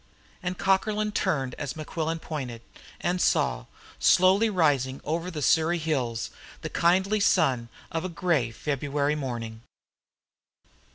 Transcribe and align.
And 0.41 0.57
Cockerlyne 0.57 1.11
turned 1.11 1.53
as 1.59 1.75
Mequillen 1.75 2.17
pointed, 2.19 2.63
and 3.01 3.21
saw, 3.21 3.67
slowly 3.99 4.49
rising 4.49 4.99
over 5.03 5.29
the 5.29 5.43
Surrey 5.43 5.77
hills, 5.77 6.31
the 6.61 6.69
kindly 6.71 7.19
sun 7.19 7.69
of 7.91 8.03
a 8.03 8.09
grey 8.09 8.49
February 8.49 9.13
morning. 9.13 9.61